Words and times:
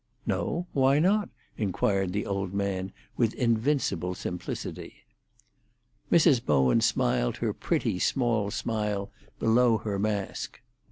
"No?—why 0.25 0.97
not?" 0.97 1.29
inquired 1.59 2.11
the 2.11 2.25
old 2.25 2.55
man, 2.55 2.91
with 3.17 3.35
invincible 3.35 4.15
simplicity. 4.15 5.03
Mrs. 6.11 6.43
Bowen 6.43 6.81
smiled 6.81 7.37
her 7.37 7.53
pretty, 7.53 7.99
small 7.99 8.49
smile 8.49 9.11
below 9.37 9.77
her 9.77 9.99
mask. 9.99 10.59